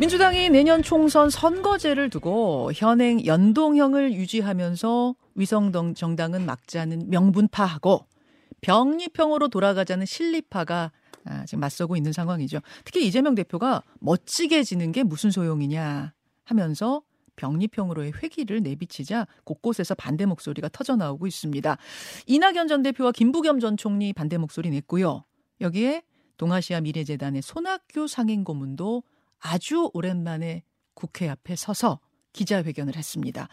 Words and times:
민주당이 0.00 0.48
내년 0.48 0.82
총선 0.82 1.28
선거제를 1.28 2.08
두고 2.08 2.72
현행 2.74 3.26
연동형을 3.26 4.14
유지하면서 4.14 5.14
위성 5.34 5.72
정당은 5.94 6.46
막자는 6.46 7.10
명분파하고 7.10 8.06
병리평으로 8.62 9.48
돌아가자는 9.48 10.06
실리파가 10.06 10.90
아, 11.26 11.44
지금 11.44 11.60
맞서고 11.60 11.98
있는 11.98 12.14
상황이죠. 12.14 12.60
특히 12.86 13.06
이재명 13.06 13.34
대표가 13.34 13.82
멋지게 13.98 14.62
지는 14.62 14.90
게 14.90 15.02
무슨 15.02 15.30
소용이냐 15.30 16.14
하면서 16.44 17.02
병리평으로의 17.36 18.14
회기를 18.22 18.62
내비치자 18.62 19.26
곳곳에서 19.44 19.94
반대 19.94 20.24
목소리가 20.24 20.70
터져 20.70 20.96
나오고 20.96 21.26
있습니다. 21.26 21.76
이낙연 22.26 22.68
전 22.68 22.82
대표와 22.82 23.12
김부겸 23.12 23.60
전 23.60 23.76
총리 23.76 24.14
반대 24.14 24.38
목소리 24.38 24.70
냈고요. 24.70 25.24
여기에 25.60 26.04
동아시아 26.38 26.80
미래재단의 26.80 27.42
손학규 27.42 28.08
상임 28.08 28.44
고문도 28.44 29.02
아주 29.40 29.90
오랜만에 29.94 30.62
국회 30.94 31.28
앞에 31.28 31.56
서서 31.56 32.00
기자회견을 32.32 32.96
했습니다. 32.96 33.48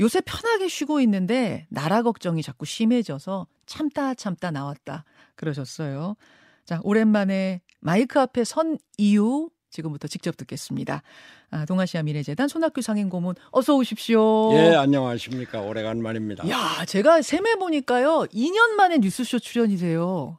요새 0.00 0.20
편하게 0.20 0.68
쉬고 0.68 1.00
있는데 1.00 1.66
나라 1.70 2.02
걱정이 2.02 2.42
자꾸 2.42 2.64
심해져서 2.64 3.46
참다 3.66 4.14
참다 4.14 4.50
나왔다 4.50 5.04
그러셨어요. 5.36 6.16
자, 6.64 6.80
오랜만에 6.82 7.62
마이크 7.80 8.18
앞에 8.20 8.44
선 8.44 8.78
이유 8.96 9.50
지금부터 9.70 10.08
직접 10.08 10.36
듣겠습니다. 10.36 11.02
아, 11.50 11.64
동아시아 11.66 12.02
미래재단 12.02 12.48
손학규 12.48 12.82
상임 12.82 13.08
고문 13.08 13.34
어서 13.50 13.74
오십시오. 13.76 14.52
예, 14.54 14.74
안녕하십니까. 14.74 15.60
오래간만입니다. 15.60 16.48
야, 16.48 16.84
제가 16.86 17.22
셈해 17.22 17.56
보니까요. 17.56 18.26
2년 18.32 18.70
만에 18.70 18.98
뉴스쇼 18.98 19.38
출연이세요. 19.38 20.38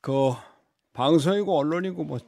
그 0.00 0.32
방송이고 0.92 1.56
언론이고 1.56 2.04
뭐 2.04 2.18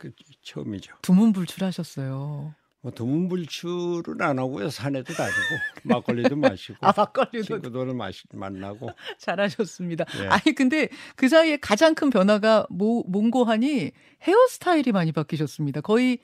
그 0.00 0.12
처음이죠. 0.42 0.94
두문불출하셨어요. 1.02 2.54
뭐 2.82 2.92
두문불출은 2.92 4.22
안 4.22 4.38
하고요. 4.38 4.70
산에도 4.70 5.12
다니고 5.12 5.36
막걸리도 5.84 6.36
마시고. 6.36 6.78
아 6.80 6.94
막걸리도 6.96 7.42
친구들을 7.42 7.92
마시, 7.92 8.22
만나고. 8.32 8.90
잘하셨습니다. 9.18 10.06
예. 10.22 10.28
아니 10.28 10.54
근데 10.54 10.88
그 11.16 11.28
사이에 11.28 11.58
가장 11.58 11.94
큰 11.94 12.08
변화가 12.08 12.66
뭐 12.70 13.04
뭔고 13.06 13.44
하니 13.44 13.90
헤어스타일이 14.22 14.92
많이 14.92 15.12
바뀌셨습니다. 15.12 15.82
거의 15.82 16.18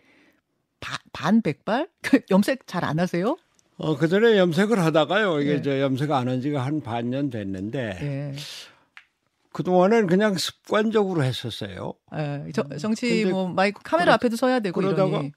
바, 0.80 0.96
반 1.12 1.42
백발? 1.42 1.88
염색 2.30 2.66
잘 2.66 2.84
안 2.84 2.98
하세요? 2.98 3.36
어, 3.76 3.94
그 3.98 4.08
전에 4.08 4.38
염색을 4.38 4.78
하다가요. 4.78 5.40
이게 5.42 5.50
예. 5.56 5.62
저 5.62 5.78
염색 5.80 6.10
안 6.10 6.28
한 6.28 6.40
지가 6.40 6.64
한 6.64 6.80
반년 6.80 7.28
됐는데. 7.28 7.98
예. 8.00 8.34
그동안은 9.56 10.06
그냥 10.06 10.36
습관적으로 10.36 11.24
했었어요. 11.24 11.94
예. 12.14 12.44
저, 12.52 12.62
정치 12.78 13.24
뭐 13.24 13.48
마이크 13.48 13.80
카메라 13.82 14.04
그러, 14.04 14.14
앞에도 14.14 14.36
서야 14.36 14.60
되고 14.60 14.78
그러다가 14.78 15.08
이러니. 15.08 15.32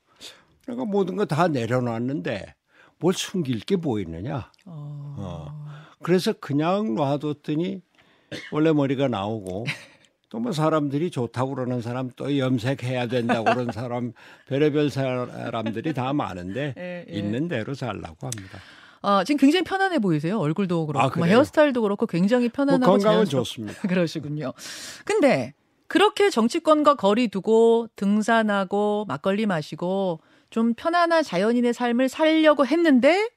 내가 0.67 0.83
모든 0.83 1.15
거 1.15 1.23
다 1.25 1.47
내려놨는데 1.47 2.53
뭘 2.99 3.13
숨길 3.13 3.61
게 3.61 3.77
보이느냐. 3.77 4.51
어... 4.65 5.15
어. 5.17 5.69
그래서 6.03 6.33
그냥 6.33 6.95
놔뒀더니 6.95 7.81
원래 8.51 8.73
머리가 8.73 9.07
나오고 9.07 9.63
또 10.29 10.39
뭐 10.39 10.51
사람들이 10.51 11.11
좋다고 11.11 11.55
그러는 11.55 11.81
사람 11.81 12.11
또 12.17 12.37
염색해야 12.37 13.07
된다고 13.07 13.45
그러는 13.45 13.71
사람 13.71 14.11
별의별 14.47 14.89
사람들이 14.89 15.93
다 15.93 16.11
많은데 16.11 16.75
예, 16.77 17.05
예. 17.09 17.17
있는 17.17 17.47
대로 17.47 17.73
살라고 17.73 18.27
합니다. 18.27 18.59
아, 19.01 19.23
지금 19.23 19.39
굉장히 19.39 19.63
편안해 19.63 19.99
보이세요. 19.99 20.39
얼굴도 20.39 20.87
그렇고 20.87 21.05
아, 21.05 21.11
뭐 21.15 21.27
헤어스타일도 21.27 21.81
그렇고 21.81 22.05
굉장히 22.05 22.49
편안하고 22.49 22.85
뭐 22.85 22.97
건강은 22.97 23.15
자연스럽... 23.15 23.45
좋습니다. 23.45 23.81
그러시군요. 23.87 24.53
근데 25.05 25.53
그렇게 25.87 26.29
정치권과 26.29 26.95
거리 26.95 27.29
두고 27.29 27.87
등산하고 27.95 29.05
막걸리 29.07 29.45
마시고 29.45 30.19
좀 30.49 30.73
편안한 30.73 31.23
자연인의 31.23 31.73
삶을 31.73 32.09
살려고 32.09 32.65
했는데 32.65 33.29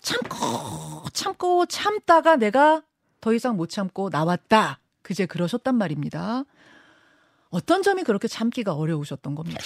참고 0.00 1.08
참고 1.12 1.66
참다가 1.66 2.36
내가 2.36 2.82
더 3.20 3.32
이상 3.32 3.56
못 3.56 3.70
참고 3.70 4.08
나왔다. 4.10 4.80
그제 5.02 5.26
그러셨단 5.26 5.76
말입니다. 5.76 6.44
어떤 7.50 7.82
점이 7.82 8.02
그렇게 8.02 8.28
참기가 8.28 8.74
어려우셨던 8.74 9.34
겁니까? 9.34 9.60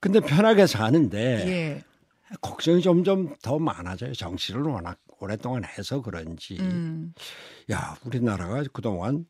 근데 0.00 0.20
편하게 0.20 0.66
사는데 0.66 1.48
예. 1.48 1.84
걱정이 2.40 2.82
점점 2.82 3.34
더 3.42 3.58
많아져요. 3.58 4.12
정치를 4.14 4.62
워낙 4.62 4.98
오랫동안 5.20 5.64
해서 5.64 6.02
그런지. 6.02 6.58
음. 6.60 7.14
야, 7.70 7.96
우리나라가 8.04 8.62
그동안 8.72 9.26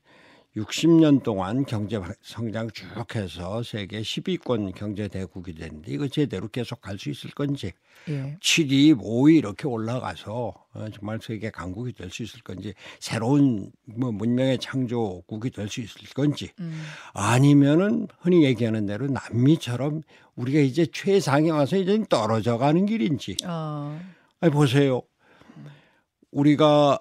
60년 0.57 1.23
동안 1.25 1.65
경제 1.65 2.01
성장 2.23 2.71
쭉 2.71 2.87
해서 3.17 3.63
세계 3.65 4.01
10위권 4.03 4.73
경제 4.75 5.09
대국이 5.09 5.53
됐는데 5.53 5.93
이거 5.93 6.07
제대로 6.07 6.47
계속 6.49 6.81
갈 6.81 6.97
수 6.97 7.11
있을 7.11 7.31
건지 7.31 7.73
예. 8.09 8.37
7위, 8.41 8.97
5위 8.97 9.37
이렇게 9.37 9.67
올라가서 9.67 10.55
어, 10.75 10.87
정말 10.95 11.19
세계 11.21 11.51
강국이 11.51 11.93
될 11.93 12.09
수 12.11 12.23
있을 12.23 12.41
건지 12.43 12.73
새로운 13.01 13.73
뭐 13.85 14.13
문명의 14.13 14.59
창조국이 14.59 15.51
될 15.51 15.69
수 15.69 15.81
있을 15.81 16.09
건지 16.15 16.51
음. 16.61 16.81
아니면은 17.15 18.07
흔히 18.21 18.45
얘기하는 18.45 18.87
대로 18.87 19.09
남미처럼 19.09 20.03
우리가 20.37 20.61
이제 20.61 20.87
최상에 20.87 21.51
와서 21.51 21.77
이제 21.77 22.05
떨어져 22.09 22.59
가는 22.59 22.87
길인지 22.87 23.39
어. 23.45 24.01
아니 24.41 24.53
보세요 24.53 25.03
우리가 26.31 27.01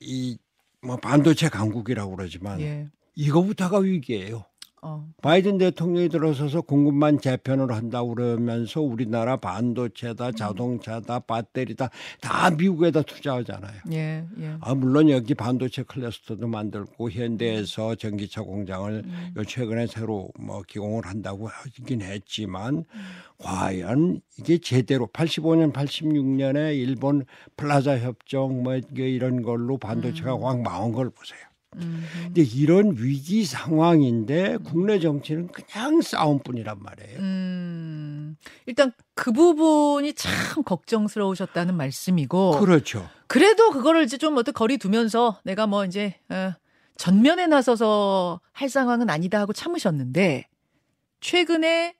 이 0.00 0.36
뭐 0.82 0.96
반도체 0.96 1.48
강국이라고 1.48 2.16
그러지만 2.16 2.60
예. 2.60 2.88
이거부터가 3.14 3.78
위기예요. 3.78 4.44
어. 4.82 5.06
바이든 5.20 5.58
대통령이 5.58 6.08
들어서서 6.08 6.62
공급만 6.62 7.20
재편을 7.20 7.72
한다고 7.72 8.14
그러면서 8.14 8.80
우리나라 8.80 9.36
반도체다, 9.36 10.28
음. 10.28 10.32
자동차다, 10.32 11.20
배터리다 11.20 11.90
다 12.20 12.50
미국에다 12.50 13.02
투자하잖아요. 13.02 13.80
예, 13.92 14.24
예. 14.38 14.56
아, 14.60 14.74
물론 14.74 15.10
여기 15.10 15.34
반도체 15.34 15.82
클러스터도 15.82 16.46
만들고 16.46 17.10
현대에서 17.10 17.94
전기차 17.94 18.42
공장을 18.42 18.90
음. 19.04 19.34
요 19.36 19.44
최근에 19.44 19.86
새로 19.86 20.30
뭐 20.38 20.62
기공을 20.62 21.04
한다고 21.04 21.48
하긴 21.48 22.00
했지만 22.00 22.76
음. 22.76 23.00
과연 23.38 24.20
이게 24.38 24.58
제대로 24.58 25.06
85년, 25.08 25.72
86년에 25.72 26.74
일본 26.74 27.26
플라자 27.56 27.98
협정 27.98 28.62
뭐 28.62 28.80
이런 28.94 29.42
걸로 29.42 29.76
반도체가 29.76 30.36
음. 30.36 30.44
확 30.44 30.62
망한 30.62 30.92
걸 30.92 31.10
보세요. 31.10 31.49
근데 31.72 32.42
이런 32.42 32.94
위기 32.96 33.44
상황인데 33.44 34.58
국내 34.64 34.98
정치는 34.98 35.48
그냥 35.48 36.00
싸움뿐이란 36.00 36.82
말이에요. 36.82 37.18
음, 37.20 38.36
일단 38.66 38.92
그 39.14 39.32
부분이 39.32 40.14
참 40.14 40.62
걱정스러우셨다는 40.64 41.76
말씀이고. 41.76 42.58
그렇죠. 42.58 43.08
그래도 43.28 43.70
그거를 43.70 44.02
이제 44.02 44.18
좀 44.18 44.36
어떻게 44.36 44.52
거리 44.52 44.78
두면서 44.78 45.38
내가 45.44 45.68
뭐 45.68 45.84
이제 45.84 46.16
어, 46.28 46.54
전면에 46.96 47.46
나서서 47.46 48.40
할 48.52 48.68
상황은 48.68 49.08
아니다 49.08 49.38
하고 49.38 49.52
참으셨는데 49.52 50.46
최근에 51.20 51.94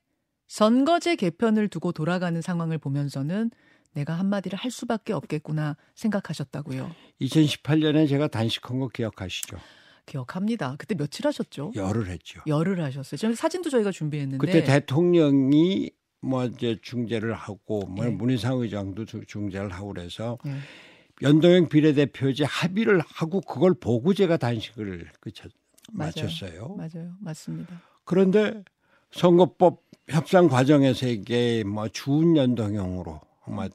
선거제 0.48 1.14
개편을 1.14 1.68
두고 1.68 1.92
돌아가는 1.92 2.42
상황을 2.42 2.78
보면서는 2.78 3.52
내가 3.92 4.14
한마디를 4.14 4.58
할 4.58 4.70
수밖에 4.70 5.12
없겠구나 5.12 5.76
생각하셨다고요. 5.94 6.90
2018년에 7.20 8.08
제가 8.08 8.28
단식한 8.28 8.78
거 8.78 8.88
기억하시죠? 8.88 9.58
기억합니다. 10.06 10.76
그때 10.78 10.94
며칠 10.94 11.26
하셨죠? 11.26 11.72
열을 11.74 12.08
했죠. 12.08 12.40
열을 12.46 12.82
하셨어요. 12.82 13.16
지금 13.16 13.34
사진도 13.34 13.70
저희가 13.70 13.90
준비했는데 13.92 14.44
그때 14.44 14.64
대통령이 14.64 15.90
뭐 16.20 16.44
이제 16.44 16.78
중재를 16.82 17.34
하고 17.34 17.80
뭐 17.86 18.04
네. 18.04 18.10
문희상 18.10 18.58
의장도 18.58 19.04
중재를 19.26 19.70
하고 19.70 19.88
그래서 19.92 20.38
네. 20.44 20.56
연동형 21.22 21.68
비례대표제 21.68 22.44
합의를 22.44 23.00
하고 23.06 23.40
그걸 23.40 23.74
보고 23.74 24.14
제가 24.14 24.36
단식을 24.36 25.10
그쳐 25.20 25.48
마쳤어요. 25.92 26.76
맞아요. 26.76 27.14
맞습니다. 27.20 27.82
그런데 28.04 28.62
선거법 29.10 29.82
협상 30.08 30.48
과정에서 30.48 31.06
이게 31.06 31.62
뭐 31.64 31.88
주운 31.88 32.36
연동형으로 32.36 33.20
아마 33.44 33.68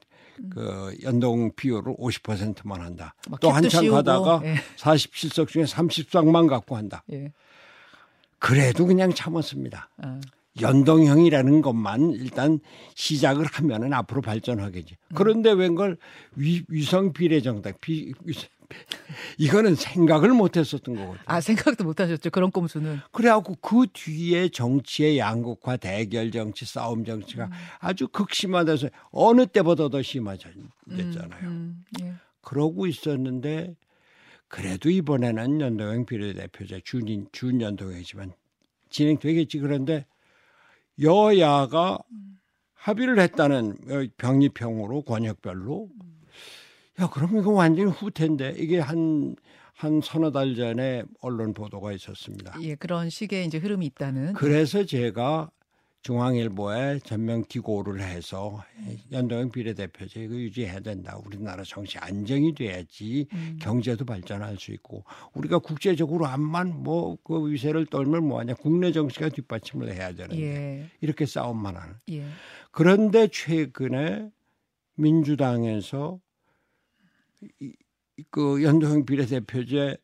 그 0.50 0.96
연동 1.02 1.52
비율을 1.54 1.94
50%만 1.96 2.80
한다. 2.80 3.14
또 3.40 3.50
한참 3.50 3.82
씌우고. 3.82 3.96
가다가 3.96 4.40
예. 4.44 4.56
47석 4.76 5.48
중에 5.48 5.64
30석만 5.64 6.48
갖고 6.48 6.76
한다. 6.76 7.02
예. 7.12 7.32
그래도 8.38 8.86
그냥 8.86 9.12
참았습니다. 9.12 9.88
아. 9.98 10.20
연동형이라는 10.60 11.62
것만 11.62 12.12
일단 12.12 12.60
시작을 12.94 13.46
하면은 13.46 13.92
앞으로 13.92 14.22
발전하겠지. 14.22 14.96
음. 14.98 15.14
그런데 15.14 15.52
웬걸 15.52 15.96
위성 16.36 17.12
비례 17.12 17.40
정당, 17.40 17.72
비, 17.80 18.12
이거는 19.38 19.74
생각을 19.74 20.30
못 20.30 20.56
했었던 20.56 20.94
거거든요. 20.94 21.22
아, 21.24 21.40
생각도 21.40 21.84
못 21.84 22.00
하셨죠. 22.00 22.30
그런 22.30 22.50
꼼수는. 22.50 23.00
그래갖고 23.12 23.56
그 23.60 23.86
뒤에 23.92 24.48
정치의 24.48 25.18
양극화, 25.18 25.76
대결 25.76 26.30
정치, 26.30 26.64
싸움 26.64 27.04
정치가 27.04 27.46
음. 27.46 27.50
아주 27.78 28.08
극심화돼서 28.08 28.88
어느 29.10 29.46
때보다 29.46 29.88
더 29.88 30.02
심해졌잖아요. 30.02 31.42
음, 31.44 31.44
음, 31.44 31.84
예. 32.00 32.14
그러고 32.40 32.86
있었는데 32.86 33.76
그래도 34.48 34.90
이번에는 34.90 35.60
연동형 35.60 36.06
비례대표제 36.06 36.80
준, 36.84 37.26
준연동형이지만 37.32 38.32
진행되겠지. 38.90 39.58
그런데 39.58 40.06
여야가 41.00 41.98
합의를 42.74 43.18
했다는 43.18 44.10
병리평으로 44.16 45.02
권역별로 45.02 45.88
야 47.00 47.10
그럼 47.10 47.38
이거 47.38 47.50
완전히 47.50 47.90
후퇴인데 47.90 48.54
이게 48.58 48.78
한한 48.78 50.00
서너 50.02 50.30
달 50.32 50.54
전에 50.54 51.02
언론 51.20 51.52
보도가 51.52 51.92
있었습니다. 51.92 52.56
예, 52.62 52.74
그런 52.76 53.10
식의 53.10 53.44
이제 53.46 53.58
흐름이 53.58 53.84
있다는. 53.86 54.32
그래서 54.34 54.84
제가 54.84 55.50
중앙일보에 56.06 57.00
전면 57.00 57.44
기고를 57.44 58.00
해서 58.00 58.62
연동형 59.10 59.50
비례대표제 59.50 60.22
이거 60.24 60.36
유지해야 60.36 60.78
된다. 60.78 61.18
우리나라 61.26 61.64
정치 61.64 61.98
안정이 61.98 62.54
돼야지 62.54 63.26
음. 63.32 63.58
경제도 63.60 64.04
발전할 64.04 64.56
수 64.56 64.70
있고 64.72 65.02
우리가 65.34 65.58
국제적으로 65.58 66.26
암만 66.26 66.84
뭐 66.84 67.16
그 67.24 67.50
위세를 67.50 67.86
떨면 67.86 68.28
뭐하냐 68.28 68.54
국내 68.54 68.92
정치가 68.92 69.28
뒷받침을 69.28 69.92
해야 69.92 70.12
되는데 70.12 70.40
예. 70.42 70.90
이렇게 71.00 71.26
싸움만 71.26 71.76
하는. 71.76 71.94
예. 72.10 72.24
그런데 72.70 73.26
최근에 73.26 74.30
민주당에서 74.94 76.20
이, 77.60 77.72
그 78.30 78.62
연동형 78.62 79.06
비례대표제 79.06 79.96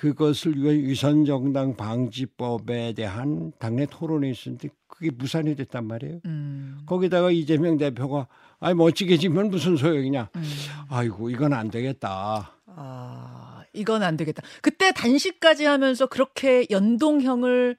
그것을 0.00 0.56
위한 0.56 0.78
위선정당 0.78 1.76
방지법에 1.76 2.94
대한 2.94 3.52
당내 3.58 3.84
토론이 3.84 4.30
있었는데 4.30 4.70
그게 4.86 5.10
무산이 5.10 5.54
됐단 5.56 5.86
말이에요. 5.86 6.20
음. 6.24 6.78
거기다가 6.86 7.30
이재명 7.30 7.76
대표가 7.76 8.26
아이 8.60 8.72
멋지게 8.72 9.18
지면 9.18 9.50
무슨 9.50 9.76
소용이냐. 9.76 10.30
음. 10.34 10.42
아이고 10.88 11.28
이건 11.28 11.52
안 11.52 11.70
되겠다. 11.70 12.56
아 12.64 13.62
이건 13.74 14.02
안 14.02 14.16
되겠다. 14.16 14.42
그때 14.62 14.90
단식까지 14.92 15.66
하면서 15.66 16.06
그렇게 16.06 16.66
연동형을 16.70 17.76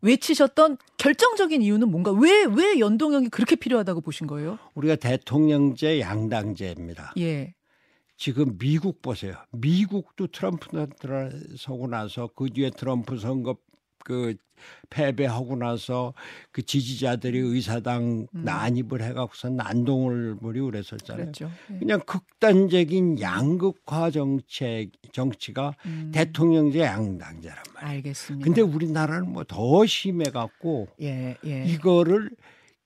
외치셨던 0.00 0.76
결정적인 0.96 1.60
이유는 1.60 1.90
뭔가 1.90 2.12
왜왜 2.12 2.78
연동형이 2.78 3.30
그렇게 3.30 3.56
필요하다고 3.56 4.00
보신 4.00 4.28
거예요? 4.28 4.60
우리가 4.74 4.94
대통령제 4.94 5.98
양당제입니다. 5.98 7.14
예. 7.18 7.52
지금 8.16 8.56
미국 8.58 9.02
보세요. 9.02 9.34
미국도 9.52 10.28
트럼프 10.28 10.68
들어서고 11.00 11.88
나서 11.88 12.28
그 12.34 12.48
뒤에 12.50 12.70
트럼프 12.70 13.18
선거 13.18 13.56
그 14.04 14.36
패배하고 14.90 15.56
나서 15.56 16.14
그 16.52 16.62
지지자들이 16.62 17.38
의사당 17.38 18.26
음. 18.32 18.44
난입을 18.44 19.02
해갖고서 19.02 19.50
난동을 19.50 20.36
벌이고 20.36 20.66
그랬었잖아요. 20.66 21.32
예. 21.40 21.78
그냥 21.78 22.00
극단적인 22.06 23.20
양극화 23.20 24.10
정책 24.10 24.90
정치가 25.12 25.74
음. 25.86 26.10
대통령제 26.14 26.80
양당제란 26.80 27.58
말이에요. 27.74 27.94
알겠습니다. 27.96 28.44
근데 28.44 28.60
우리나라는 28.60 29.32
뭐 29.32 29.44
더 29.44 29.84
심해갖고 29.86 30.88
예, 31.02 31.36
예. 31.44 31.64
이거를 31.64 32.30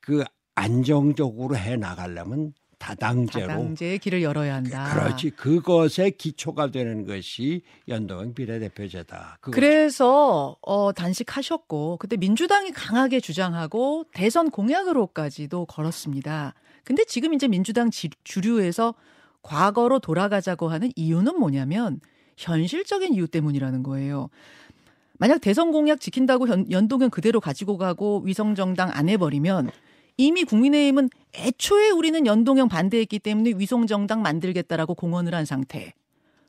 그 0.00 0.24
안정적으로 0.54 1.56
해 1.56 1.76
나가려면 1.76 2.54
다당제로 2.78 3.48
다당제의 3.48 3.98
길을 3.98 4.22
열어야 4.22 4.54
한다. 4.54 4.94
그렇지. 4.94 5.30
그것의 5.30 6.12
기초가 6.16 6.70
되는 6.70 7.04
것이 7.06 7.62
연동형 7.88 8.34
비례대표제다. 8.34 9.38
그거죠. 9.40 9.54
그래서 9.54 10.56
어 10.62 10.92
단식하셨고 10.92 11.98
그때 11.98 12.16
민주당이 12.16 12.72
강하게 12.72 13.20
주장하고 13.20 14.04
대선 14.12 14.50
공약으로까지도 14.50 15.66
걸었습니다. 15.66 16.54
근데 16.84 17.04
지금 17.04 17.34
이제 17.34 17.48
민주당 17.48 17.90
주류에서 18.24 18.94
과거로 19.42 19.98
돌아가자고 19.98 20.68
하는 20.68 20.90
이유는 20.96 21.38
뭐냐면 21.38 22.00
현실적인 22.36 23.14
이유 23.14 23.26
때문이라는 23.26 23.82
거예요. 23.82 24.30
만약 25.18 25.40
대선 25.40 25.72
공약 25.72 26.00
지킨다고 26.00 26.46
연 26.70 26.88
동형 26.88 27.10
그대로 27.10 27.40
가지고 27.40 27.76
가고 27.76 28.20
위성정당 28.24 28.90
안 28.92 29.08
해버리면 29.08 29.70
이미 30.18 30.44
국민의힘은 30.44 31.08
애초에 31.32 31.90
우리는 31.90 32.26
연동형 32.26 32.68
반대했기 32.68 33.20
때문에 33.20 33.52
위성정당 33.56 34.20
만들겠다라고 34.20 34.94
공언을 34.94 35.32
한 35.32 35.44
상태. 35.46 35.94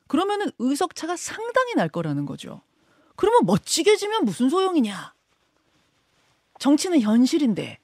그러면은 0.08 0.50
의석차가 0.58 1.16
상당히 1.16 1.74
날 1.76 1.88
거라는 1.88 2.26
거죠. 2.26 2.60
그러면 3.14 3.46
멋지게 3.46 3.96
지면 3.96 4.24
무슨 4.24 4.50
소용이냐? 4.50 5.14
정치는 6.58 7.00
현실인데 7.00 7.78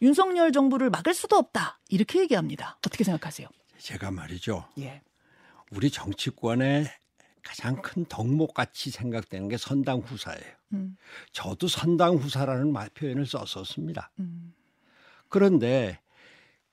윤석열 0.00 0.52
정부를 0.52 0.90
막을 0.90 1.12
수도 1.12 1.36
없다. 1.36 1.80
이렇게 1.88 2.20
얘기합니다. 2.20 2.76
어떻게 2.78 3.02
생각하세요? 3.02 3.48
제가 3.78 4.12
말이죠. 4.12 4.68
예. 4.78 5.02
우리 5.72 5.90
정치권의 5.90 6.86
가장 7.42 7.82
큰 7.82 8.04
덕목같이 8.04 8.90
생각되는 8.90 9.48
게 9.48 9.56
선당 9.56 9.98
후사예요. 9.98 10.54
음. 10.74 10.96
저도 11.32 11.66
선당 11.66 12.14
후사라는 12.14 12.72
말 12.72 12.88
표현을 12.90 13.26
썼었습니다. 13.26 14.12
음. 14.20 14.54
그런데 15.32 15.98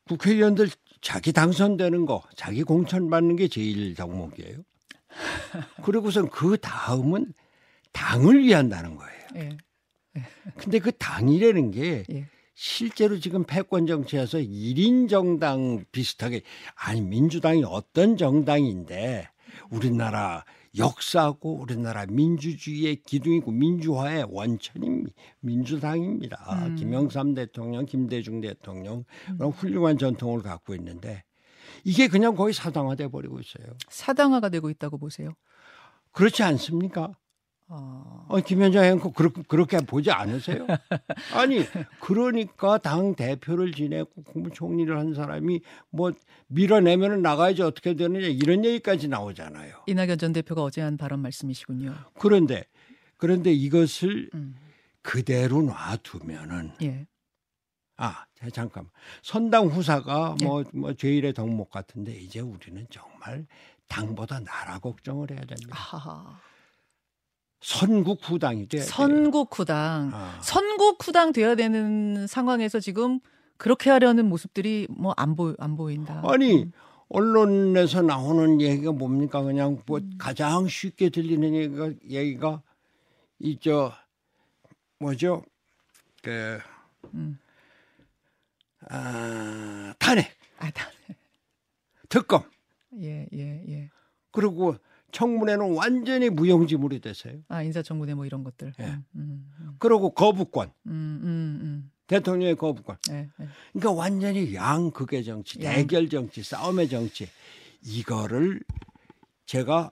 국회의원들 0.06 0.70
자기 1.02 1.32
당선되는 1.32 2.06
거, 2.06 2.22
자기 2.36 2.64
공천 2.64 3.10
받는 3.10 3.38
게 3.38 3.48
제일 3.48 3.96
덕목이에요. 3.96 4.58
그리고선 5.84 6.30
그 6.30 6.58
다음은 6.58 7.34
당을 7.94 8.44
위한다는 8.44 8.98
거예요. 8.98 9.28
예. 9.38 9.58
예. 10.18 10.24
근데 10.58 10.80
그 10.80 10.92
당이라는 10.92 11.72
게 11.72 12.04
예. 12.12 12.28
실제로 12.54 13.18
지금 13.18 13.46
패권 13.46 13.88
정치에서 13.88 14.40
1인 14.40 15.08
정당 15.10 15.86
비슷하게 15.94 16.42
아니 16.76 17.00
민주당이 17.00 17.64
어떤 17.66 18.18
정당인데 18.18 19.30
우리나라 19.70 20.44
역사고 20.78 21.60
우리나라 21.60 22.06
민주주의의 22.06 22.98
기둥이고 23.04 23.52
민주화의 23.52 24.28
원천인 24.30 25.08
민주당입니다. 25.40 26.68
음. 26.68 26.76
김영삼 26.76 27.34
대통령, 27.34 27.86
김대중 27.86 28.42
대통령 28.42 29.04
그런 29.38 29.52
훌륭한 29.52 29.98
전통을 29.98 30.42
갖고 30.42 30.76
있는데 30.76 31.24
이게 31.84 32.08
그냥 32.08 32.36
거의 32.36 32.54
사당화돼 32.54 33.08
버리고 33.10 33.40
있어요. 33.40 33.66
사당화가 33.90 34.50
되고 34.50 34.70
있다고 34.70 34.98
보세요? 34.98 35.34
그렇지 36.12 36.44
않습니까? 36.44 37.14
어... 37.68 38.09
어, 38.30 38.40
김현정 38.40 38.84
앵커 38.86 39.12
그렇게, 39.12 39.42
그렇게 39.48 39.78
보지 39.78 40.12
않으세요? 40.12 40.68
아니, 41.34 41.66
그러니까 42.00 42.78
당 42.78 43.16
대표를 43.16 43.72
지내고 43.72 44.24
국무총리를 44.24 44.96
한 44.96 45.16
사람이 45.16 45.62
뭐 45.90 46.12
밀어내면 46.48 47.24
나가야지 47.24 47.64
어떻게 47.64 47.96
되느냐 47.96 48.28
이런 48.28 48.64
얘기까지 48.64 49.08
나오잖아요. 49.08 49.84
이낙연 49.88 50.20
전 50.20 50.32
대표가 50.32 50.62
어제 50.62 50.80
한 50.82 50.96
발언 50.96 51.22
말씀이시군요. 51.22 51.96
그런데, 52.20 52.66
그런데 53.18 53.52
이것을 53.52 54.30
음. 54.36 54.56
그대로 55.02 55.64
놔두면은 55.64 56.74
예. 56.84 57.08
아, 57.98 58.26
잠깐만. 58.54 58.92
선당 59.24 59.68
후사가 59.68 60.38
예. 60.42 60.46
뭐, 60.46 60.64
뭐, 60.72 60.94
제일의 60.94 61.34
덕목 61.34 61.72
같은데, 61.72 62.14
이제 62.14 62.40
우리는 62.40 62.86
정말 62.92 63.46
당보다 63.88 64.40
나라 64.40 64.78
걱정을 64.78 65.32
해야 65.32 65.42
됩니다. 65.42 65.76
아하. 65.76 66.40
선국 67.62 68.20
후당이 68.24 68.68
돼야 68.68 68.82
선국 68.84 69.58
후당. 69.58 70.12
아. 70.14 70.40
선국 70.42 71.06
후당 71.06 71.34
돼야 71.34 71.56
되는 71.56 72.26
상황에서 72.28 72.80
지금 72.80 73.20
그렇게 73.58 73.90
하려는 73.90 74.26
모습들이 74.28 74.88
뭐 74.90 75.14
안 75.18 75.36
보안 75.36 75.56
안 75.60 75.76
보인다. 75.76 76.22
아니 76.26 76.64
음. 76.64 76.72
언론에서 77.10 78.02
나오는 78.02 78.62
얘기가 78.62 78.92
뭡니까? 78.92 79.42
그냥 79.42 79.82
뭐 79.86 79.98
음. 80.00 80.12
가장 80.18 80.68
쉽게 80.68 81.10
들리는 81.10 81.54
얘기가 81.56 81.92
얘기가 82.10 82.62
이 83.40 83.58
저 83.62 83.94
뭐죠? 85.00 85.44
그 86.22 86.60
음. 87.14 87.40
아, 88.90 89.94
탄핵. 90.00 90.28
아, 90.60 90.70
탄핵. 90.72 90.96
특검. 92.08 92.44
예, 93.02 93.28
예, 93.34 93.64
예. 93.70 93.90
그리고 94.32 94.76
청문회는 95.12 95.76
완전히 95.76 96.30
무용지물이 96.30 97.00
됐어요. 97.00 97.40
아 97.48 97.64
인사청문회 97.64 98.14
뭐 98.14 98.26
이런 98.26 98.44
것들. 98.44 98.74
예. 98.80 98.84
음, 98.84 99.06
음, 99.16 99.52
음. 99.60 99.76
그리고 99.80 100.12
거부권. 100.14 100.72
음, 100.88 100.92
음, 100.92 101.60
음. 101.62 101.92
대통령의 102.08 102.56
거부권. 102.56 102.98
네, 103.10 103.30
네. 103.38 103.48
그러니까 103.74 103.92
완전히 103.92 104.54
양극의 104.54 105.24
정치, 105.24 105.64
양. 105.64 105.76
대결 105.76 106.10
정치, 106.10 106.42
싸움의 106.42 106.90
정치 106.90 107.28
이거를 107.84 108.62
제가 109.46 109.92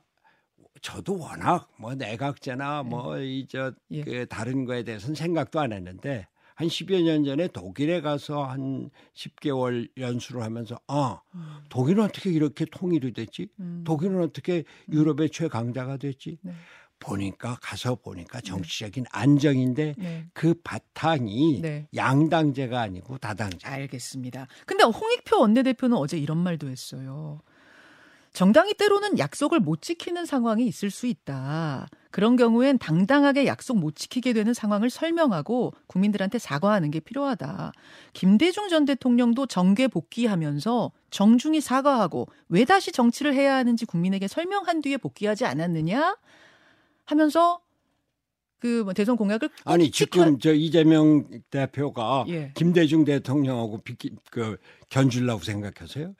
저도 0.81 1.19
워낙 1.19 1.69
뭐 1.77 1.95
내각제나 1.95 2.83
네. 2.83 2.89
뭐이저 2.89 3.73
예. 3.91 4.03
그 4.03 4.25
다른 4.27 4.65
거에 4.65 4.83
대해서는 4.83 5.15
생각도 5.15 5.59
안 5.59 5.73
했는데 5.73 6.27
한 6.57 6.67
10여 6.67 7.03
년 7.03 7.23
전에 7.23 7.47
독일에 7.49 8.01
가서 8.01 8.43
한 8.43 8.89
10개월 9.13 9.87
연수를 9.95 10.41
하면서 10.41 10.79
아, 10.87 11.21
음. 11.35 11.57
독일은 11.69 12.03
어떻게 12.03 12.31
이렇게 12.31 12.65
통일이 12.65 13.13
됐지? 13.13 13.47
음. 13.59 13.83
독일은 13.85 14.23
어떻게 14.23 14.63
유럽의 14.89 15.29
최강자가 15.29 15.97
됐지? 15.97 16.39
네. 16.41 16.53
보니까 16.97 17.59
가서 17.61 17.93
보니까 17.93 18.41
네. 18.41 18.49
정치적인 18.49 19.03
네. 19.03 19.09
안정인데 19.13 19.93
네. 19.99 20.25
그 20.33 20.55
바탕이 20.63 21.61
네. 21.61 21.87
양당제가 21.95 22.81
아니고 22.81 23.19
다당제. 23.19 23.67
알겠습니다. 23.67 24.47
근데 24.65 24.83
홍익표 24.83 25.39
원내대표는 25.39 25.95
어제 25.95 26.17
이런 26.17 26.39
말도 26.39 26.69
했어요. 26.69 27.39
정당이 28.33 28.73
때로는 28.73 29.19
약속을 29.19 29.59
못 29.59 29.83
지키는 29.83 30.25
상황이 30.25 30.65
있을 30.65 30.89
수 30.89 31.05
있다. 31.05 31.87
그런 32.17 32.35
경우엔 32.35 32.79
당당하게 32.79 33.45
약속 33.45 33.77
못 33.77 33.95
지키게 33.95 34.33
되는 34.33 34.51
상황을 34.51 34.89
설명하고 34.89 35.71
국민들한테 35.85 36.39
사과하는 36.39 36.89
게 36.89 36.99
필요하다. 36.99 37.73
김대중 38.13 38.69
전 38.69 38.85
대통령도 38.85 39.45
정계 39.45 39.87
복귀하면서 39.87 40.91
정중히 41.11 41.61
사과하고 41.61 42.27
왜 42.49 42.65
다시 42.65 42.91
정치를 42.91 43.35
해야 43.35 43.53
하는지 43.53 43.85
국민에게 43.85 44.27
설명한 44.27 44.81
뒤에 44.81 44.97
복귀하지 44.97 45.45
않았느냐 45.45 46.17
하면서 47.05 47.59
그뭐 48.61 48.93
대선 48.93 49.15
공약을 49.15 49.51
아니 49.65 49.91
지금 49.91 50.39
저 50.39 50.55
이재명 50.55 51.23
대표가 51.51 52.25
예. 52.29 52.51
김대중 52.55 53.05
대통령하고 53.05 53.83
비키, 53.83 54.15
그 54.31 54.57
견줄라고 54.89 55.43
생각하세요? 55.43 56.15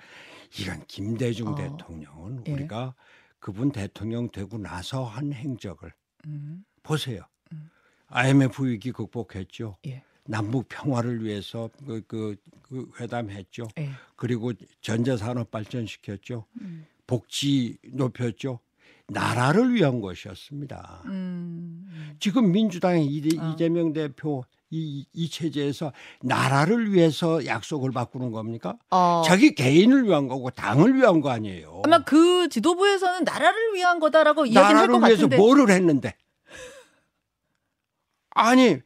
이건 0.60 0.84
김대중 0.88 1.48
어. 1.48 1.56
대통령은 1.56 2.44
예. 2.46 2.52
우리가 2.52 2.94
그분 3.40 3.72
대통령 3.72 4.30
되고 4.30 4.58
나서 4.58 5.04
한 5.04 5.34
행적을 5.34 5.94
음. 6.26 6.64
보세요. 6.84 7.22
음. 7.52 7.70
IMF 8.08 8.66
위기 8.66 8.92
극복했죠. 8.92 9.78
예. 9.88 10.04
남북 10.26 10.68
평화를 10.68 11.24
위해서 11.24 11.70
그, 11.86 12.02
그, 12.08 12.36
그 12.62 12.90
회담했죠. 13.00 13.68
예. 13.80 13.90
그리고 14.16 14.52
전자산업 14.82 15.52
발전시켰죠. 15.52 16.46
음. 16.62 16.86
복지 17.06 17.78
높였죠. 17.94 18.60
나라를 19.08 19.74
위한 19.74 20.02
것이었습니다. 20.02 21.04
음. 21.06 22.16
지금 22.20 22.52
민주당의 22.52 23.06
이, 23.06 23.40
어. 23.40 23.52
이재명 23.52 23.94
대표 23.94 24.44
이, 24.70 25.06
이 25.14 25.30
체제에서 25.30 25.94
나라를 26.22 26.94
위해서 26.94 27.46
약속을 27.46 27.92
바꾸는 27.92 28.32
겁니까? 28.32 28.78
어. 28.92 29.22
자기 29.26 29.56
개인을 29.56 30.06
위한 30.06 30.28
거고 30.28 30.50
당을 30.50 30.96
위한 30.96 31.22
거 31.22 31.30
아니에요. 31.30 31.82
아마 31.86 32.04
그 32.04 32.50
지도부에서는 32.50 33.24
나라를 33.24 33.74
위한 33.74 34.00
거다라고 34.00 34.46
이야기를 34.46 34.80
할것 34.82 35.02
같은데. 35.02 35.14
나라를 35.16 35.30
위해서 35.30 35.42
뭐를 35.42 35.70
했는데? 35.74 36.16
아니 38.32 38.64
예. 38.64 38.82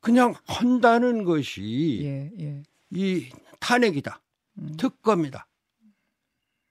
그냥 0.00 0.34
한다는 0.46 1.24
것이 1.24 2.00
예, 2.02 2.30
예. 2.40 2.62
이 2.90 3.28
탄핵이다, 3.60 4.20
음. 4.58 4.74
특검이다. 4.78 5.46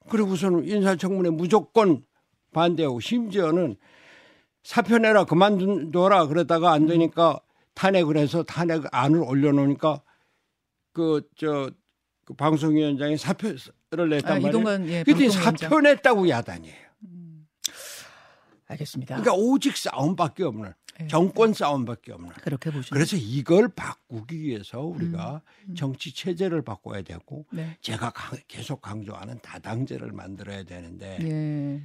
그리고서는 0.10 0.68
인사청문회 0.68 1.30
무조건 1.30 2.04
반대하고 2.54 3.00
심지어는 3.00 3.78
사표 4.64 4.98
내라 4.98 5.26
그만둬라 5.26 6.28
그러다가 6.28 6.72
안 6.72 6.88
되니까 6.88 7.40
탄핵을 7.74 8.18
해서 8.18 8.44
탄핵 8.44 8.84
안을 8.92 9.20
올려놓으니까 9.22 10.02
그저 10.94 11.72
그 12.26 12.34
방송위원장이 12.34 13.18
사표를 13.18 14.10
냈단 14.10 14.38
아, 14.38 14.40
말이에요. 14.40 14.88
예, 14.88 15.04
그때 15.04 15.30
사표 15.30 15.82
냈다고 15.82 16.30
야단이에요. 16.30 16.76
음, 17.06 17.48
알겠습니다. 18.68 19.16
그러니까 19.16 19.34
오직 19.34 19.76
싸움밖에 19.78 20.44
없는 20.44 20.74
예. 21.02 21.08
정권 21.08 21.54
싸움밖에 21.54 22.12
없는. 22.14 22.30
그렇게 22.42 22.72
보시죠. 22.72 22.94
그래서 22.94 23.16
이걸 23.16 23.70
바꾸기 23.70 24.42
위해서 24.42 24.82
우리가 24.82 25.42
음, 25.64 25.70
음. 25.70 25.76
정치 25.76 26.14
체제를 26.14 26.62
바꿔야 26.62 27.02
되고 27.02 27.46
네. 27.52 27.78
제가 27.82 28.12
강, 28.12 28.38
계속 28.48 28.82
강조하는 28.82 29.40
다당제를 29.42 30.12
만들어야 30.12 30.64
되는데 30.64 31.18
예. 31.22 31.82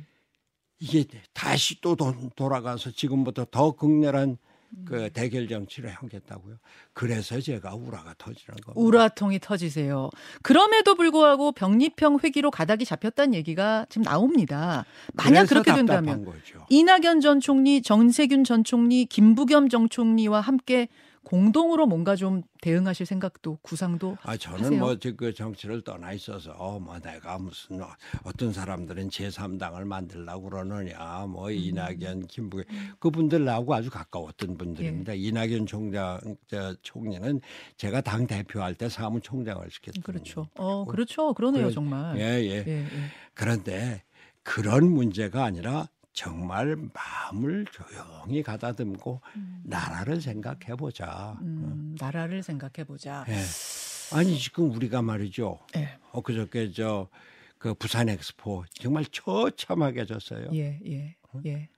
이게 0.78 1.06
다시 1.32 1.80
또 1.80 1.96
돌아가서 2.36 2.90
지금부터 2.90 3.46
더 3.50 3.72
극렬한 3.72 4.36
그 4.84 5.10
대결 5.12 5.48
정치를 5.48 5.90
하겠다고요. 5.90 6.56
그래서 6.92 7.40
제가 7.40 7.74
우라가 7.74 8.14
터지는 8.18 8.56
겁니다. 8.56 8.72
우라통이 8.74 9.38
터지세요. 9.38 10.10
그럼에도 10.42 10.94
불구하고 10.94 11.52
병리평 11.52 12.18
회기로 12.22 12.50
가닥이 12.50 12.84
잡혔다는 12.84 13.34
얘기가 13.34 13.86
지금 13.88 14.04
나옵니다. 14.04 14.84
만약 15.14 15.46
그렇게 15.46 15.72
된다면 15.74 16.24
거죠. 16.24 16.66
이낙연 16.68 17.20
전 17.20 17.40
총리, 17.40 17.82
정세균 17.82 18.44
전 18.44 18.64
총리, 18.64 19.06
김부겸 19.06 19.68
정 19.68 19.88
총리와 19.88 20.40
함께 20.40 20.88
공동으로 21.26 21.86
뭔가 21.86 22.14
좀 22.14 22.42
대응하실 22.62 23.04
생각도 23.04 23.58
구상도 23.60 24.16
아 24.22 24.36
저는 24.36 24.78
뭐그 24.78 25.34
정치를 25.34 25.82
떠나 25.82 26.12
있어서 26.12 26.52
어, 26.52 26.78
뭐 26.78 27.00
내가 27.00 27.36
무슨 27.36 27.80
어떤 28.22 28.52
사람들은 28.52 29.08
제3당을 29.08 29.86
만들려고 29.86 30.48
그러느냐 30.48 31.26
뭐 31.28 31.48
음. 31.48 31.52
이낙연 31.52 32.28
김부겸 32.28 32.66
그분들하고 33.00 33.74
아주 33.74 33.90
가까웠던 33.90 34.56
분들입니다. 34.56 35.14
예. 35.14 35.18
이낙연 35.18 35.66
총장 35.66 36.20
저 36.46 36.76
총리는 36.82 37.40
제가 37.76 38.02
당 38.02 38.28
대표할 38.28 38.76
때 38.76 38.88
사무총장을 38.88 39.68
시켰던 39.68 40.04
그렇죠. 40.04 40.46
어 40.54 40.84
그렇죠. 40.84 41.34
그러네요 41.34 41.64
그래, 41.64 41.74
정말. 41.74 42.16
예, 42.18 42.40
예. 42.44 42.64
예, 42.64 42.70
예. 42.70 42.86
그런데 43.34 44.04
그런 44.44 44.88
문제가 44.88 45.42
아니라 45.42 45.88
정말 46.16 46.76
마음을 46.92 47.66
조용히 47.70 48.42
가다듬고 48.42 49.20
음. 49.36 49.62
나라를 49.64 50.20
생각해 50.20 50.74
보자. 50.76 51.38
음, 51.42 51.94
나라를 52.00 52.42
생각해 52.42 52.84
보자. 52.84 53.24
네. 53.28 53.36
아니 54.12 54.36
지금 54.38 54.72
우리가 54.72 55.02
말이죠. 55.02 55.60
네. 55.72 55.96
엊그저께 56.10 56.72
저 56.72 57.08
그 57.58 57.74
부산 57.74 58.08
엑스포 58.08 58.64
정말 58.74 59.04
처참하게 59.06 60.04
졌어요. 60.06 60.50
예, 60.52 60.78
예, 60.86 61.16
예. 61.46 61.68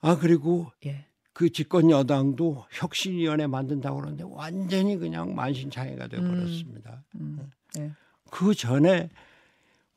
아 0.00 0.16
그리고 0.16 0.70
예. 0.86 1.06
그 1.32 1.50
집권 1.50 1.90
여당도 1.90 2.66
혁신위원회 2.70 3.46
만든다고 3.46 3.96
그러는데 3.96 4.24
완전히 4.26 4.96
그냥 4.96 5.34
만신창이가 5.34 6.08
돼 6.08 6.18
버렸습니다. 6.18 7.02
음, 7.16 7.38
음, 7.40 7.50
예. 7.78 7.92
그 8.30 8.54
전에 8.54 9.08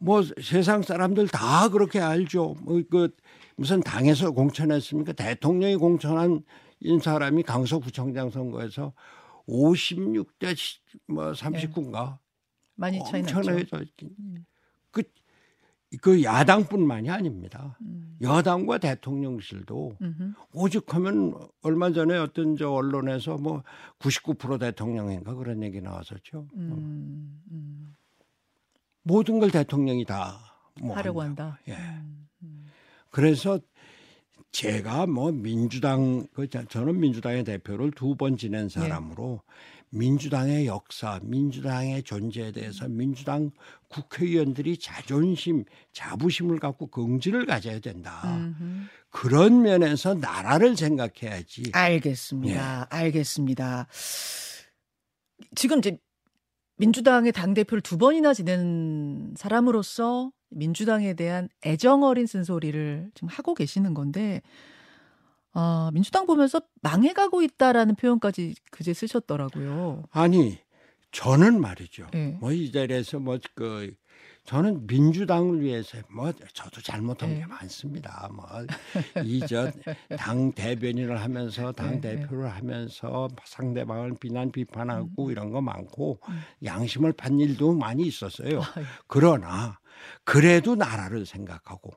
뭐 0.04 0.22
세상 0.42 0.82
사람들 0.82 1.30
다 1.30 1.70
그렇게 1.70 2.00
알죠. 2.00 2.56
뭐그 2.62 3.16
무슨 3.56 3.80
당에서 3.80 4.32
공천했습니까? 4.32 5.14
대통령이 5.14 5.78
공천한 5.78 6.44
인 6.82 7.00
사람이 7.00 7.44
강서구청장 7.44 8.30
선거에서 8.30 8.92
56대 9.48 10.56
뭐 11.08 11.32
39인가 11.32 12.12
네. 12.12 12.20
많이 12.76 13.04
차이 13.06 13.22
났죠. 13.22 13.50
음. 14.20 14.46
그, 14.92 15.04
그 16.02 16.22
야당뿐만이 16.22 17.10
아닙니다. 17.10 17.78
음. 17.82 18.18
여당과 18.22 18.80
대통령실도 18.80 19.96
음흠. 20.02 20.34
오죽하면 20.54 21.36
얼마 21.62 21.94
전에 21.94 22.18
어떤 22.18 22.58
저 22.58 22.72
언론에서 22.72 23.38
뭐 23.38 23.64
99% 24.00 24.60
대통령인가 24.60 25.34
그런 25.36 25.64
얘기 25.64 25.80
나왔었죠. 25.80 26.48
음. 26.56 27.42
음. 27.52 27.96
모든 29.04 29.40
걸 29.40 29.52
대통령이 29.52 30.06
다 30.06 30.54
뭐 30.82 30.96
하려고 30.96 31.22
한다. 31.22 31.60
예. 31.68 31.74
음, 31.74 32.28
음. 32.42 32.66
그래서 33.10 33.60
제가 34.52 35.08
뭐 35.08 35.32
민주당 35.32 36.28
그 36.34 36.48
저는 36.50 37.00
민주당의 37.00 37.44
대표를 37.44 37.92
두 37.92 38.16
번 38.16 38.38
지낸 38.38 38.66
예. 38.66 38.70
사람으로 38.70 39.42
예. 39.44 39.74
민주당의 39.96 40.66
역사, 40.66 41.20
민주당의 41.22 42.02
존재에 42.02 42.52
대해서 42.52 42.88
민주당 42.88 43.52
국회의원들이 43.90 44.78
자존심, 44.78 45.66
자부심을 45.92 46.58
갖고 46.60 46.88
긍지를 46.88 47.46
가져야 47.46 47.80
된다. 47.80 48.22
음흠. 48.26 48.86
그런 49.12 49.62
면에서 49.62 50.16
나라를 50.16 50.76
생각해야지. 50.76 51.72
알겠습니다. 51.74 52.88
예. 52.92 52.96
알겠습니다. 52.98 53.88
지금 55.56 55.78
이제 55.78 56.00
민주당의 56.84 57.32
당대표를 57.32 57.82
두 57.82 57.98
번이나 57.98 58.34
지낸 58.34 59.34
사람으로서 59.38 60.32
민주당에 60.50 61.14
대한 61.14 61.48
애정 61.66 62.04
어린 62.04 62.28
쓴소리를 62.28 63.12
지금 63.14 63.28
하고 63.30 63.54
계시는 63.54 63.94
건데, 63.94 64.42
어, 65.54 65.90
민주당 65.94 66.26
보면서 66.26 66.62
망해가고 66.82 67.42
있다라는 67.42 67.96
표현까지 67.96 68.56
그제 68.72 68.94
쓰셨더라고요. 68.94 70.04
아니, 70.12 70.60
저는 71.12 71.62
말이죠. 71.62 72.08
네. 72.12 72.38
뭐이 72.42 72.72
자리에서 72.72 73.20
뭐 73.20 73.38
그 73.56 73.94
저는 74.46 74.86
민주당을 74.88 75.62
위해서 75.62 75.98
뭐 76.10 76.32
저도 76.54 76.82
잘못한 76.82 77.30
네. 77.30 77.40
게 77.40 77.46
많습니다. 77.46 78.30
뭐 78.34 78.46
이 79.24 79.40
저 79.48 79.72
당 80.18 80.52
대변인을 80.52 81.22
하면서 81.22 81.72
당 81.72 82.02
네, 82.02 82.16
네. 82.16 82.16
대표를 82.20 82.50
하면서 82.54 83.30
상대방을 83.46 84.16
비난 84.20 84.52
비판하고 84.52 85.26
음. 85.28 85.32
이런 85.32 85.50
거 85.52 85.62
많고 85.62 86.20
음. 86.28 86.42
양심을 86.64 87.14
판 87.14 87.40
일도 87.40 87.74
많이 87.76 88.04
있었어요. 88.06 88.62
그러나 89.08 89.80
그래도 90.26 90.76
나라를 90.76 91.26
생각하고 91.26 91.92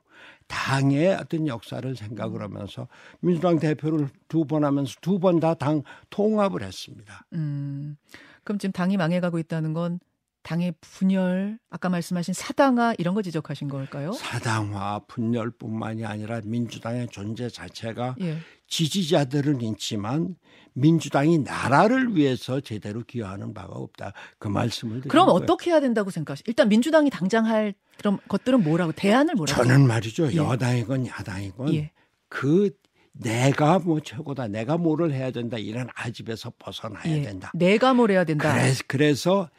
당의 0.47 1.15
어떤 1.15 1.47
역사를 1.47 1.95
생각을 1.95 2.41
음. 2.41 2.43
하면서 2.55 2.87
민주당 3.19 3.59
대표를 3.59 4.07
두 4.29 4.45
번 4.45 4.63
하면서 4.63 4.95
두 5.01 5.19
번 5.19 5.41
다 5.41 5.53
당 5.53 5.83
통합을 6.09 6.63
했습니다. 6.63 7.25
음. 7.33 7.97
그럼 8.45 8.57
지금 8.57 8.71
당이 8.71 8.95
망해가고 8.95 9.37
있다는 9.39 9.73
건 9.73 9.99
당의 10.47 10.73
분열, 10.79 11.59
아까 11.69 11.89
말씀하신 11.89 12.33
사당화 12.33 12.95
이런 12.97 13.13
거 13.13 13.21
지적하신 13.21 13.67
걸까요? 13.67 14.13
사당화, 14.13 15.01
분열뿐만이 15.09 16.05
아니라 16.05 16.39
민주당의 16.45 17.09
존재 17.09 17.49
자체가 17.49 18.15
예. 18.21 18.37
지지자들은 18.69 19.59
있지만 19.59 20.37
민주당이 20.71 21.39
나라를 21.39 22.15
위해서 22.15 22.61
제대로 22.61 23.03
기여하는 23.03 23.53
바가 23.53 23.73
없다. 23.73 24.13
그 24.39 24.47
말씀을 24.47 25.01
드리는 25.01 25.09
그럼 25.09 25.27
어떻게 25.27 25.71
해야 25.71 25.81
된다고 25.81 26.11
생각하세요? 26.11 26.43
일단 26.47 26.69
민주당이 26.69 27.09
당장 27.09 27.45
할 27.45 27.73
그런 27.97 28.17
것들은 28.29 28.63
뭐라고 28.63 28.93
대안을 28.93 29.35
뭐라고? 29.35 29.63
저는 29.63 29.85
말이죠. 29.85 30.31
예. 30.31 30.37
여당이건 30.37 31.07
야당이건 31.07 31.73
예. 31.73 31.91
그 32.29 32.69
내가 33.11 33.79
뭐 33.79 33.99
최고다. 33.99 34.47
내가 34.47 34.77
뭐를 34.77 35.11
해야 35.11 35.31
된다. 35.31 35.57
이런 35.57 35.89
아집에서 35.93 36.53
벗어나야 36.57 37.17
예. 37.17 37.21
된다. 37.21 37.51
내가 37.53 37.93
뭘 37.93 38.11
해야 38.11 38.23
된다. 38.23 38.53
그래서, 38.53 38.83
그래서 38.87 39.49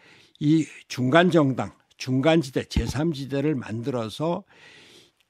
이 0.40 0.66
중간 0.86 1.30
정당, 1.30 1.72
중간 1.96 2.40
지대, 2.40 2.62
제3 2.62 3.14
지대를 3.14 3.54
만들어서 3.54 4.44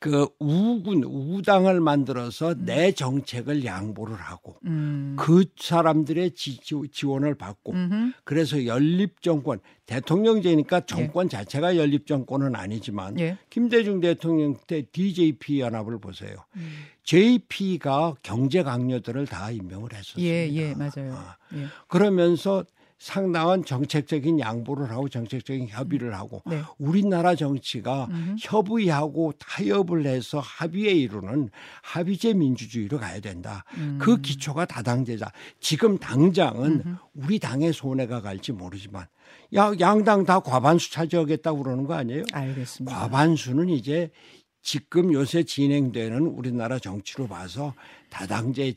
그 0.00 0.28
우군 0.38 1.02
우당을 1.02 1.80
만들어서 1.80 2.52
음. 2.52 2.64
내 2.64 2.92
정책을 2.92 3.64
양보를 3.64 4.14
하고 4.14 4.56
음. 4.64 5.16
그 5.18 5.44
사람들의 5.56 6.32
지, 6.36 6.60
원을 7.04 7.34
받고 7.34 7.72
음흠. 7.72 8.12
그래서 8.22 8.64
연립 8.66 9.22
정권 9.22 9.58
대통령제니까 9.86 10.82
정권 10.86 11.26
예. 11.26 11.28
자체가 11.30 11.76
연립 11.76 12.06
정권은 12.06 12.54
아니지만 12.54 13.18
예. 13.18 13.38
김대중 13.50 14.00
대통령 14.00 14.56
때 14.68 14.82
DJP 14.92 15.60
연합을 15.60 15.98
보세요. 15.98 16.44
음. 16.54 16.70
JP가 17.02 18.14
경제 18.22 18.62
강요들을 18.62 19.26
다 19.26 19.50
임명을 19.50 19.94
했었습니다. 19.94 20.28
예, 20.28 20.48
예, 20.52 20.74
맞아요. 20.74 21.14
아. 21.14 21.36
예. 21.54 21.66
그러면서 21.88 22.64
상당한 22.98 23.64
정책적인 23.64 24.40
양보를 24.40 24.90
하고 24.90 25.08
정책적인 25.08 25.68
협의를 25.68 26.14
하고 26.14 26.42
네. 26.46 26.62
우리나라 26.78 27.36
정치가 27.36 28.08
음흠. 28.10 28.36
협의하고 28.40 29.32
타협을 29.38 30.06
해서 30.06 30.40
합의에 30.40 30.92
이루는 30.92 31.50
합의제 31.82 32.34
민주주의로 32.34 32.98
가야 32.98 33.20
된다. 33.20 33.64
음. 33.76 33.98
그 34.00 34.20
기초가 34.20 34.64
다당제자. 34.64 35.30
지금 35.60 35.98
당장은 35.98 36.82
음흠. 36.84 36.96
우리 37.14 37.38
당의 37.38 37.72
손해가 37.72 38.20
갈지 38.20 38.52
모르지만 38.52 39.06
야, 39.54 39.72
양당 39.78 40.24
다 40.24 40.40
과반수 40.40 40.90
차지하겠다고 40.92 41.62
그러는 41.62 41.84
거 41.84 41.94
아니에요? 41.94 42.24
알겠습니다. 42.32 42.98
과반수는 42.98 43.68
이제 43.68 44.10
지금 44.68 45.14
요새 45.14 45.44
진행되는 45.44 46.20
우리나라 46.26 46.78
정치로 46.78 47.26
봐서 47.26 47.72
다당제 48.10 48.74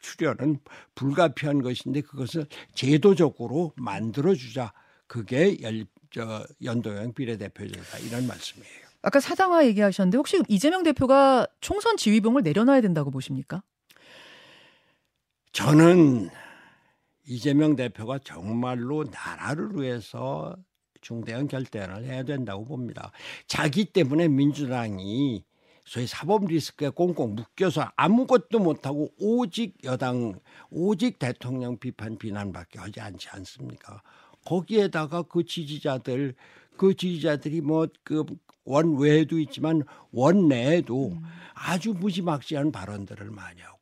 출연은 0.00 0.60
불가피한 0.94 1.62
것인데 1.62 2.02
그것을 2.02 2.46
제도적으로 2.76 3.72
만들어주자. 3.74 4.72
그게 5.08 5.60
열, 5.62 5.84
저, 6.12 6.46
연동형 6.62 7.14
비례대표제다. 7.14 7.98
이런 8.06 8.28
말씀이에요. 8.28 8.86
아까 9.02 9.18
사당화 9.18 9.66
얘기하셨는데 9.66 10.16
혹시 10.16 10.40
이재명 10.48 10.84
대표가 10.84 11.48
총선 11.60 11.96
지휘봉을 11.96 12.44
내려놔야 12.44 12.80
된다고 12.80 13.10
보십니까? 13.10 13.64
저는 15.50 16.30
이재명 17.26 17.74
대표가 17.74 18.20
정말로 18.20 19.02
나라를 19.10 19.70
위해서 19.74 20.54
중대한 21.02 21.46
결단을 21.46 22.04
해야 22.06 22.22
된다고 22.22 22.64
봅니다. 22.64 23.12
자기 23.46 23.84
때문에 23.84 24.28
민주당이 24.28 25.44
소위 25.84 26.06
사법 26.06 26.46
리스크에 26.46 26.88
꽁꽁 26.88 27.34
묶여서 27.34 27.90
아무것도 27.96 28.60
못하고 28.60 29.10
오직 29.18 29.76
여당, 29.84 30.38
오직 30.70 31.18
대통령 31.18 31.76
비판 31.76 32.16
비난밖에 32.16 32.78
하지 32.78 33.00
않지 33.00 33.28
않습니까? 33.30 34.00
거기에다가 34.44 35.22
그 35.22 35.44
지지자들, 35.44 36.34
그 36.76 36.94
지지자들이 36.94 37.60
뭐그 37.60 38.24
원외에도 38.64 39.38
있지만 39.40 39.82
원내에도 40.12 41.08
음. 41.08 41.22
아주 41.54 41.92
무지막지한 41.92 42.72
발언들을 42.72 43.30
많이 43.30 43.60
하고 43.60 43.81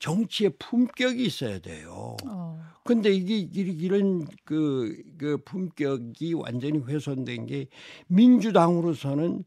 정치에 0.00 0.48
품격이 0.58 1.22
있어야 1.24 1.60
돼요. 1.60 2.16
어. 2.26 2.60
근데 2.84 3.10
이게 3.10 3.36
이런 3.36 4.26
그, 4.44 5.00
그 5.18 5.36
품격이 5.44 6.34
완전히 6.34 6.78
훼손된 6.78 7.46
게 7.46 7.68
민주당으로서는 8.08 9.44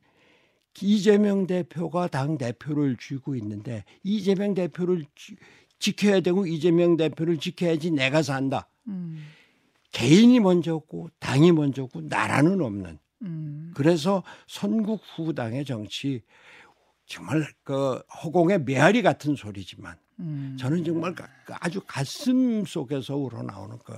이재명 0.82 1.46
대표가 1.48 2.08
당 2.08 2.38
대표를 2.38 2.98
쥐고 2.98 3.36
있는데 3.36 3.84
이재명 4.04 4.54
대표를 4.54 5.06
지켜야 5.80 6.22
되고 6.22 6.46
이재명 6.46 6.98
대표를 6.98 7.38
지켜야지 7.38 7.92
내가 7.92 8.22
산다. 8.22 8.70
음. 8.88 9.26
개인이 9.92 10.40
먼저고 10.40 11.10
당이 11.20 11.52
먼저고 11.52 12.02
나라는 12.02 12.62
없는. 12.62 13.00
음. 13.24 13.72
그래서 13.76 14.24
선국 14.48 15.02
후당의 15.16 15.66
정치 15.66 16.22
정말 17.06 17.46
그 17.64 18.02
허공의 18.24 18.64
메아리 18.64 19.02
같은 19.02 19.36
소리지만 19.36 19.98
음. 20.24 20.58
저는 20.60 20.84
정말 20.84 21.14
아주 21.60 21.82
가슴 21.86 22.66
속에서 22.66 23.16
우러나오는 23.16 23.78
거 23.80 23.94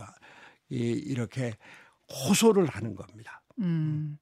이렇게 0.70 1.54
호소를 2.12 2.68
하는 2.68 2.96
겁니다. 2.96 3.42
음. 3.60 4.18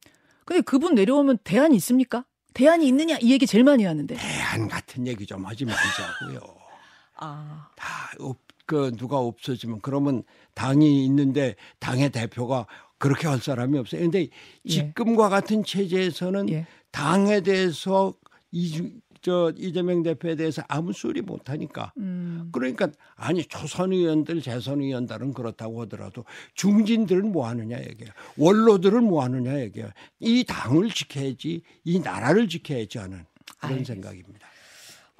근데 0.46 0.62
그분 0.62 0.96
내려오면 0.96 1.40
대안이 1.44 1.76
있습니까? 1.78 2.26
대안이 2.54 2.88
있느냐 2.88 3.18
이 3.22 3.32
얘기 3.32 3.48
제일 3.48 3.64
많이 3.64 3.84
하는데. 3.86 4.16
대안 4.16 4.68
같은 4.68 5.08
얘기 5.08 5.26
좀 5.26 5.46
하지 5.46 5.66
말자고요. 5.66 6.40
아. 7.18 7.70
다그 7.76 8.96
누가 8.98 9.18
없어지면 9.18 9.80
그러면 9.82 10.24
당이 10.54 11.06
있는데 11.06 11.56
당의 11.80 12.12
대표가 12.12 12.68
그렇게 12.98 13.28
할 13.28 13.40
사람이 13.40 13.78
없어요. 13.78 14.02
근데 14.02 14.28
예. 14.66 14.70
지금과 14.70 15.30
같은 15.30 15.64
체제에서는 15.64 16.50
예. 16.50 16.68
당에 16.92 17.42
대해서 17.42 18.14
이, 18.52 18.92
저 19.24 19.52
이재명 19.58 20.04
대표에 20.04 20.36
대해서 20.36 20.62
아무 20.68 20.94
소리 20.94 21.22
못 21.22 21.50
하니까. 21.50 21.92
음. 21.98 22.50
그러니까 22.52 22.90
아니 23.16 23.44
초선 23.46 23.92
의원들 23.94 24.42
재선 24.42 24.82
의원들은 24.82 25.34
그렇다고 25.34 25.82
하더라도 25.84 26.26
중진들은 26.54 27.32
뭐 27.32 27.48
하느냐 27.48 27.80
얘기야. 27.80 28.10
원로들은 28.38 29.04
뭐 29.04 29.24
하느냐 29.24 29.60
얘기야. 29.62 29.92
이 30.20 30.44
당을 30.44 30.90
지켜야지 30.92 31.62
이 31.86 32.00
나라를 32.00 32.48
지켜야지 32.50 32.98
하는 33.00 33.26
그런 33.60 33.72
알겠습니다. 33.80 33.94
생각입니다. 33.94 34.48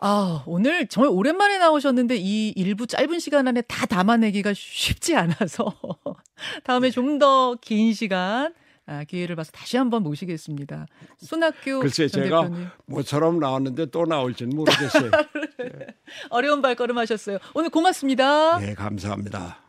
아, 0.06 0.44
오늘 0.48 0.88
정말 0.88 1.12
오랜만에 1.14 1.58
나오셨는데 1.60 2.18
이 2.18 2.50
일부 2.50 2.86
짧은 2.86 3.20
시간 3.20 3.48
안에 3.48 3.62
다 3.62 3.86
담아내기가 3.86 4.52
쉽지 4.54 5.16
않아서 5.16 5.74
다음에 6.66 6.90
좀 6.92 7.20
더 7.20 7.56
긴 7.62 7.94
시간 7.94 8.54
아, 8.86 9.04
기회를 9.06 9.36
봐서 9.36 9.52
다시 9.52 9.78
한번 9.78 10.04
모시겠습니다. 10.04 10.88
손학규 11.18 11.80
글쎄 11.80 12.08
제가 12.08 12.44
대표님. 12.44 12.68
뭐처럼 12.88 13.40
나왔는데 13.40 13.86
또 13.88 14.06
나올지는 14.06 14.56
모르겠어요. 14.56 15.10
네. 15.12 15.88
어려운 16.30 16.62
발걸음 16.62 16.98
하셨어요. 16.98 17.38
오늘 17.54 17.70
고맙습니다. 17.70 18.60
네, 18.60 18.74
감사합니다. 18.74 19.60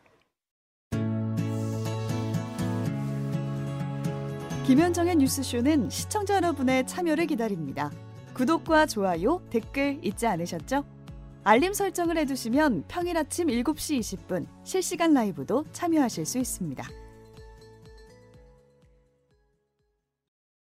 김현정의 4.66 5.16
뉴스쇼는 5.16 5.90
시청자 5.90 6.36
여러분의 6.36 6.86
참여를 6.86 7.26
기다립니다. 7.26 7.90
구독과 8.32 8.86
좋아요, 8.86 9.42
댓글 9.50 10.00
잊지 10.02 10.26
않으셨죠? 10.26 10.84
알림 11.44 11.74
설정을 11.74 12.16
해두시면 12.16 12.84
평일 12.88 13.18
아침 13.18 13.48
7시 13.48 14.00
20분 14.00 14.46
실시간 14.64 15.12
라이브도 15.12 15.66
참여하실 15.72 16.24
수 16.24 16.38
있습니다. 16.38 16.82